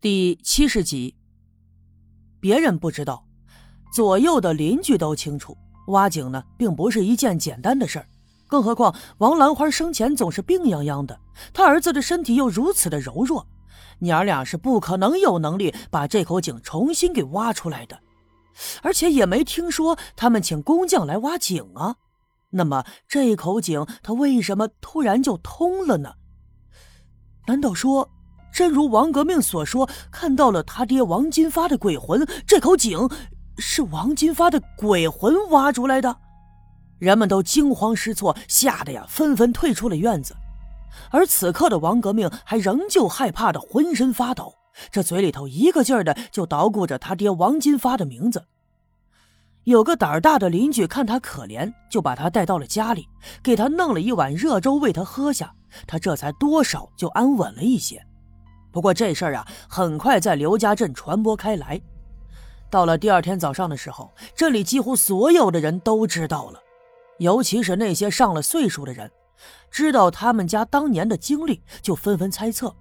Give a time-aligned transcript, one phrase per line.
[0.00, 1.16] 第七十集，
[2.38, 3.26] 别人不知道，
[3.92, 5.58] 左右的邻居都清楚。
[5.88, 8.06] 挖井呢，并不是一件简单的事儿，
[8.46, 11.18] 更何况王兰花生前总是病殃殃的，
[11.52, 13.44] 她儿子的身体又如此的柔弱，
[13.98, 17.98] 娘俩是不可能有能力把这口井重新给挖出来的，
[18.82, 21.96] 而且也没听说他们请工匠来挖井啊。
[22.50, 26.14] 那么这口井，它为什么突然就通了呢？
[27.48, 28.08] 难道说？
[28.52, 32.26] 真如王革命所说，看到了他爹王金发的鬼魂。
[32.46, 33.08] 这口井
[33.58, 36.16] 是王金发的鬼魂挖出来的，
[36.98, 40.34] 人们都惊慌失措，吓得呀纷纷退出了院子。
[41.10, 44.54] 而此刻的王革命还仍旧害怕的浑身发抖，
[44.90, 48.44] 这嘴里头一个劲儿的就捣鼓着他爹王金发的名字。
[49.64, 53.06] 有个胆儿大的邻居看他可怜，就把他带到了家里，
[53.42, 55.54] 给他弄了一碗热粥喂他喝下，
[55.86, 58.02] 他这才多少就安稳了一些。
[58.78, 61.80] 不过这事儿啊，很快在刘家镇传播开来。
[62.70, 66.60] 到了第二天早上的时候，镇里几乎所有的人都知道了，
[67.18, 69.10] 尤其是那些上了岁数的人，
[69.68, 72.72] 知道他们家当年的经历，就纷纷猜测：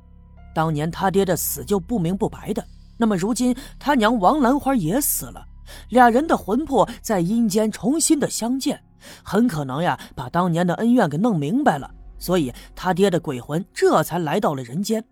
[0.53, 2.64] 当年他爹的死就不明不白的，
[2.95, 5.43] 那么如今他娘王兰花也死了，
[5.89, 8.80] 俩人的魂魄在阴间重新的相见，
[9.23, 15.03] 很可能呀，把当年的恩怨给弄明白了，所以他爹的鬼魂这才来到了人间。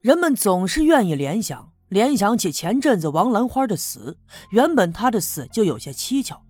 [0.00, 4.16] 人们总是愿意联想，联想起前阵子王兰花的死。
[4.50, 6.40] 原本她的死就有些蹊跷。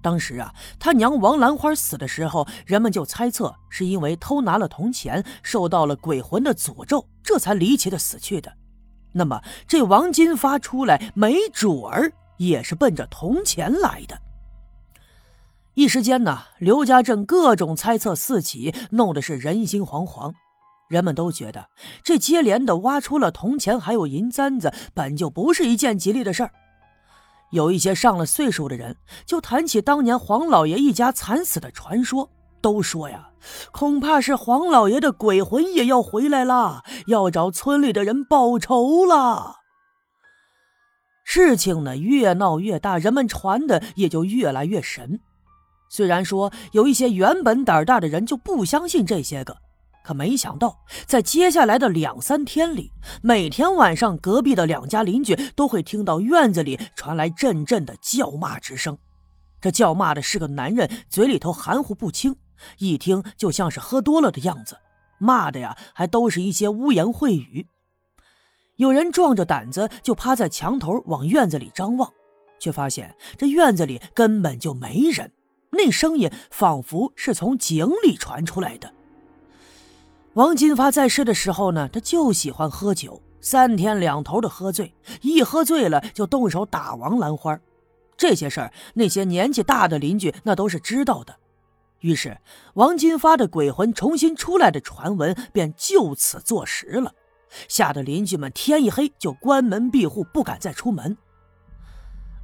[0.00, 8.52] 当时啊，他娘王兰花死的时候，人们就猜测是因为偷拿了铜钱，受到了鬼魂的诅咒，这才离奇的死去的。
[9.12, 14.20] 那么这王金发出来，没准儿也是奔着铜钱来的。
[15.74, 20.32] 一时间呢，刘家镇各种猜测四起，弄得是人心惶惶。
[20.88, 21.68] 人们都觉得
[22.04, 26.50] 这接连的挖出了铜钱，还有银簪子，本就不是一件吉利的事儿。
[27.50, 33.28] 有一些上了岁数的人就谈起当年黄老爷一家惨死的传说，都说呀，
[33.72, 39.56] 恐怕是黄老爷的鬼魂也要回来了，要找村里的人报仇了。
[41.24, 45.20] 事情呢越闹越大，人们传的也就越来越神。
[45.88, 49.56] 虽然说有一些原本胆大的人就不相信这些个。
[50.02, 52.90] 可没想到，在接下来的两三天里，
[53.22, 58.98] 每天晚上，隔壁的两家邻居都会听到院子里传来阵阵的叫骂之声。
[59.60, 62.34] 这叫骂的是个男人，嘴里头含糊不清，
[62.78, 64.76] 一听就像是喝多了的样子。
[65.18, 67.68] 骂的呀，还都是一些污言秽语。
[68.74, 72.12] 有人壮着胆子就趴在墙头往院子里张望，
[72.58, 75.30] 却发现这院子里根本就没人，
[75.70, 78.92] 那声音仿佛是从井里传出来的。
[80.34, 87.58] 王金发在世的时候呢，他就喜欢喝酒，三天两头的喝醉，一喝醉了就动手打王兰花。
[88.16, 91.36] 这些事儿，那些年纪大的邻居那都是知道的。
[92.00, 92.38] 于是，
[92.74, 97.12] 王金发的鬼魂重新出来的传闻便就此坐实了，
[97.68, 101.14] 吓得邻居们天一黑就关门闭户，不敢再出门。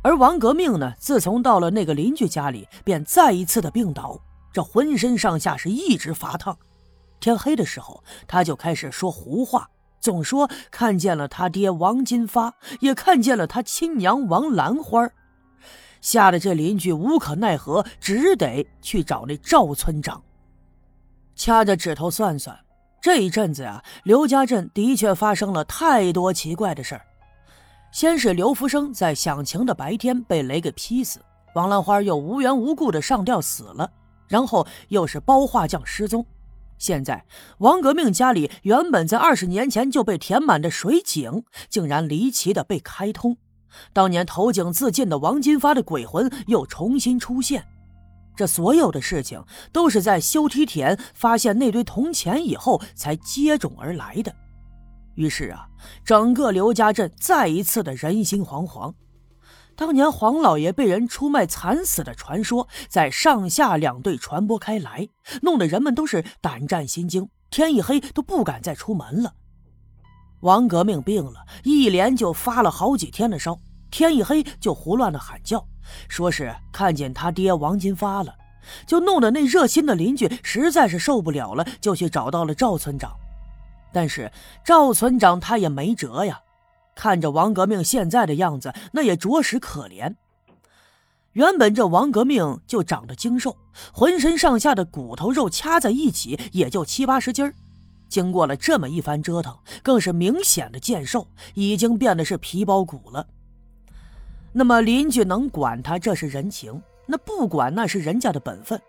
[0.03, 4.20] 而王革命呢，自从到了那个邻居家里，便再一次的病倒，
[4.53, 6.55] 这浑身上下是一直发烫。
[7.21, 9.69] 天黑的时候，他就开始说胡话，
[10.01, 15.09] 总说看见了他爹王金发，也看见了他亲娘王兰花，
[16.01, 20.23] 吓得这邻居无可奈何，只得去找那赵村长。
[21.34, 22.59] 掐着指头算算，
[23.01, 27.05] 这一阵子啊，刘家镇的确发生了太多奇怪的事儿。
[27.91, 31.21] 先是刘福生在响晴的白天被雷给劈死，
[31.55, 33.91] 王兰花又无缘无故的上吊死了，
[34.27, 36.25] 然后又是包画匠失踪。
[36.78, 37.25] 现在，
[37.59, 43.37] 王革命家里原本在二十年前就被填满的水井，竟然离奇的被开通。
[43.93, 47.67] 当年投井自尽的王金发的鬼魂又重新出现。
[48.34, 54.33] 这所有的事情都是在修梯田发现那堆铜钱以后才接踵而来的。
[55.17, 55.67] 于是啊，
[56.05, 58.94] 整个刘家镇再一次的人心惶惶。
[59.78, 65.08] 当年黄老爷被人出卖惨死的传说，在上下两队传播开来，
[65.42, 69.34] 弄得人们都是胆战心惊，天一黑都不敢再出门了。
[70.40, 73.56] 王革命病了，一连就发了好几天的烧，
[73.88, 75.64] 天一黑就胡乱的喊叫，
[76.08, 78.34] 说是看见他爹王金发了，
[78.84, 83.12] 就弄得那热心的邻居实在是受不了了，就去找到了赵村长。
[83.92, 84.28] 但是
[84.64, 86.40] 赵村长他也没辙呀。
[86.99, 90.17] 看着王革命现在的样子，那也着实可怜。
[91.31, 93.56] 原本这王革命就长得精瘦，
[93.93, 97.55] 浑身上下的骨头肉掐在一起也就七八十斤儿，
[98.09, 101.25] 经过了这么一番折腾，更是明显的健瘦，
[101.55, 103.25] 已经变得是皮包骨了。
[104.53, 108.81] 那么邻居能管他，这是人情；那不管，那是人家的本分。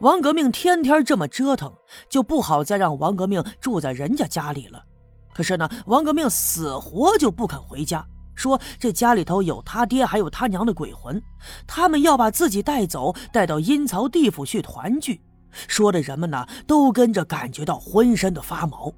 [0.00, 1.72] 王革命天天这么折腾，
[2.08, 4.84] 就不好再让王革命住在人家家里了。
[5.34, 11.20] 可是呢，王革命死活就不肯回家，说这家里头有他爹还有他娘的鬼魂，
[11.66, 15.20] 他们要把自己带走，带到阴曹地府去团聚。
[15.68, 18.92] 说的人们呢，都跟着感觉到浑身的发毛。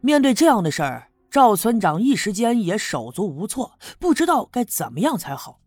[0.00, 5.58] 面对这样的事儿，赵村长一时间也手足无措，不知道该怎么样才好。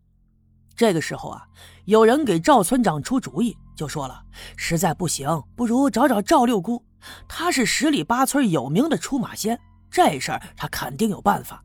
[0.74, 1.44] 这个时候啊，
[1.84, 4.22] 有人给赵村长出主意，就说了
[4.56, 6.82] ：“实在不行，不如找找赵六姑，
[7.28, 9.58] 他是十里八村有名的出马仙，
[9.90, 11.62] 这事儿他肯定有办法。”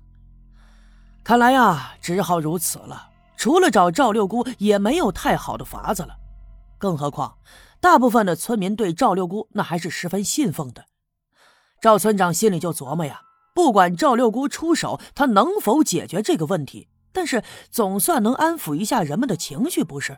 [1.24, 3.10] 看来呀，只好如此了。
[3.36, 6.16] 除了找赵六姑，也没有太好的法子了。
[6.78, 7.38] 更何况，
[7.80, 10.86] 大部分的村民对赵六姑那还是十分信奉的。
[11.80, 13.22] 赵村长心里就琢磨呀，
[13.54, 16.88] 不管赵六姑出手，他能否解决这个问题？
[17.12, 20.18] 但是总算能安抚一下人们的情绪，不是？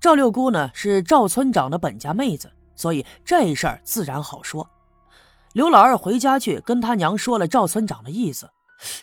[0.00, 4.66] 赵六姑呢是赵村长的本家妹子，所以这事儿自然好说。
[5.52, 8.48] 刘老二回家去跟他娘说了赵村长的意思，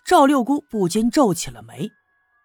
[0.05, 1.91] 赵六姑不禁皱起了眉。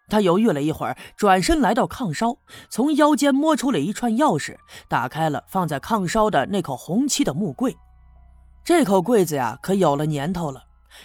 [0.09, 2.35] 他犹豫了一会儿，转身来到炕梢，
[2.69, 4.57] 从腰间摸出了一串钥匙，
[4.89, 7.77] 打开了放在炕梢的那口红漆的木柜。
[8.65, 10.63] 这口柜子呀，可有了年头了，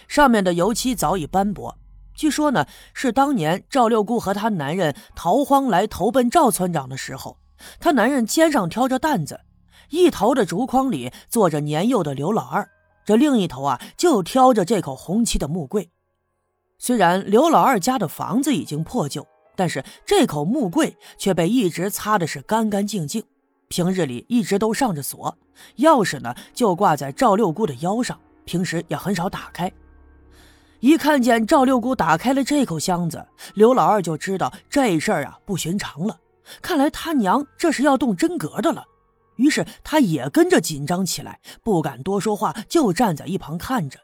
[0.09, 1.77] 上面的油漆早已斑驳。
[2.13, 7.37] 据说呢，是当年赵六姑和她男人逃荒来投奔赵村长的时候，
[7.79, 9.39] 她男人肩上挑着担子，
[9.89, 12.69] 一头的竹筐里坐着年幼的刘老二，
[13.05, 15.89] 这另一头啊就挑着这口红漆的木柜。
[16.79, 19.25] 虽然刘老二家的房子已经破旧，
[19.55, 23.23] 但是这口木柜却被一直擦的是干干净净。
[23.69, 25.37] 平日里一直都上着锁，
[25.77, 29.71] 钥匙呢就挂在赵六姑的腰上，平时也很少打开。
[30.79, 33.25] 一看见赵六姑打开了这口箱子，
[33.55, 36.19] 刘老二就知道这事儿啊不寻常了。
[36.61, 38.85] 看来他娘这是要动真格的了。
[39.37, 43.99] 于是他也跟着紧张起来，不敢多说话，就站在一旁看着。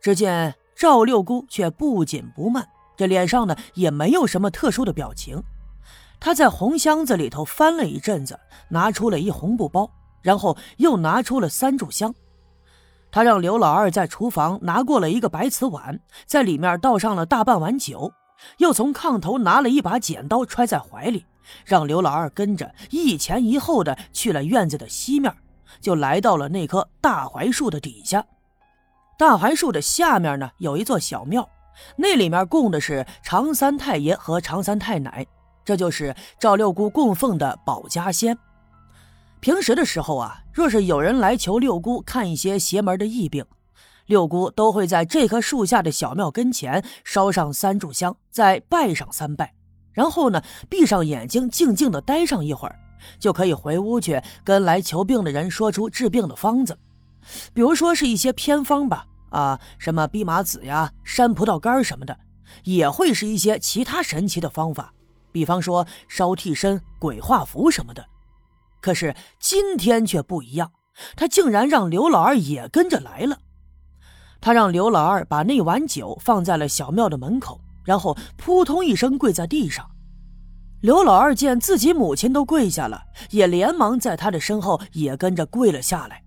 [0.00, 0.54] 只见。
[0.80, 5.42] 赵六姑却不紧不慢，这脸上呢也没有什么特殊的表情。
[6.20, 8.38] 她在红箱子里头翻了一阵子，
[8.68, 9.90] 拿出了一红布包，
[10.22, 12.14] 然后又拿出了三炷香。
[13.10, 18.12] 她让刘老二在厨房拿过了一个白瓷碗，在里面倒上了大半碗酒，
[18.58, 21.24] 又从炕头拿了一把剪刀揣在怀里，
[21.64, 25.32] 让刘老二跟着一前一后的去了院子的西面，
[25.80, 28.24] 就来到了那棵大槐树的底下。
[29.18, 31.48] 大槐树的下面呢，有一座小庙，
[31.96, 35.26] 那里面供的是常三太爷和常三太奶，
[35.64, 38.38] 这就是赵六姑供奉的保家仙。
[39.40, 43.44] 平时的时候啊，若是有人来求六姑看一些邪门的疫病，
[44.08, 49.54] 六姑都会在这棵树下的小庙跟前烧上三炷香，再拜上三拜，
[49.92, 52.80] 然后呢，闭上眼睛，静静的待上一会儿，
[53.20, 56.78] 就可以回屋去跟来求病的人说出治病的方子。
[57.52, 62.18] 比如说是一些偏方吧，啊，什么蓖麻籽呀、山葡萄干什么的，
[62.64, 64.94] 也会是一些其他神奇的方法，
[65.30, 68.06] 比方说烧替身、鬼画符什么的。
[68.80, 70.72] 可是今天却不一样，
[71.14, 73.40] 他竟然让刘老二也跟着来了。
[74.40, 79.88] 他让刘老二把那碗酒放在了小庙的门口，然后扑通一声跪在地上。
[80.80, 86.22] 刘老二见自己母亲都跪下了，也连忙在他的身后也跟着跪了下来。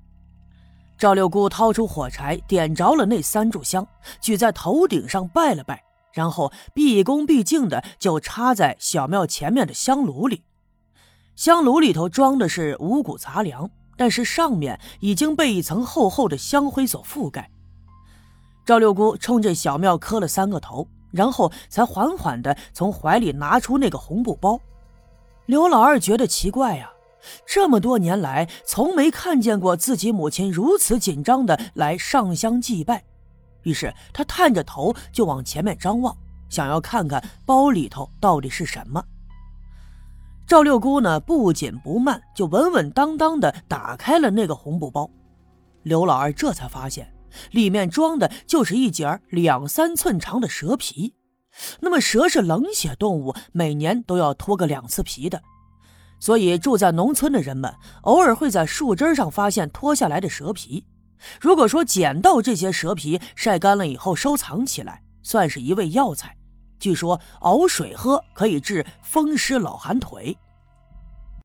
[0.98, 3.88] 赵六姑掏出火柴，点着了那三炷香，
[4.20, 10.44] 举在头顶上拜了拜，然后毕恭毕敬的就插在小庙前面的香炉里。
[11.36, 17.50] 香炉里头装的是五谷杂粮，但是上面已经被一层厚厚的香灰所覆盖。
[18.65, 24.60] 赵六姑冲着小庙磕了三个头，然后才缓缓的从怀里拿出那个红布包。
[25.46, 26.91] 刘老二觉得奇怪呀。
[27.46, 33.03] 这么多年来，从没看见过自己母亲如此紧张的来上香祭拜，
[33.62, 36.18] 于是他探着头就往前面张望，
[36.50, 39.03] 想要看看包里头到底是什么。
[40.48, 45.08] 赵六姑呢，不紧不慢，就稳稳当当的打开了那个红布包。
[45.84, 47.08] 刘老二这才发现，
[47.51, 51.15] 里面装的就是一截两三寸长的蛇皮。
[51.81, 55.41] 那么蛇是冷血动物，每年都要脱个两次皮的。
[56.19, 57.73] 所以住在农村的人们
[58.03, 60.85] 偶尔会在树枝上发现脱下来的蛇皮。
[61.39, 66.38] 如果说捡到这些蛇皮，晒干了以后收藏起来，算是一味药材。
[66.79, 70.35] 据说熬水喝可以治风湿老寒腿。